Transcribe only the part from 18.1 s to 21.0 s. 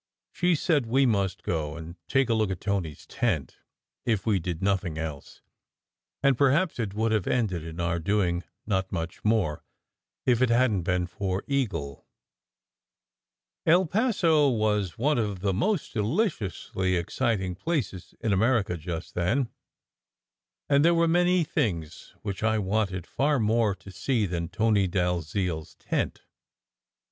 in America just then, and there